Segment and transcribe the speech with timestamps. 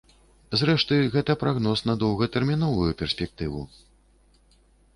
[0.59, 3.63] Зрэшты, гэта прагноз на доўгатэрміновую перспектыву.